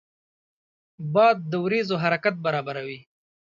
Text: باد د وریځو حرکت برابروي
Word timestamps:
باد 1.13 1.37
د 1.51 1.53
وریځو 1.63 1.95
حرکت 2.03 2.35
برابروي 2.45 2.99